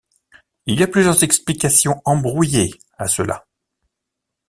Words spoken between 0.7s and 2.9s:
y a plusieurs explications embrouillées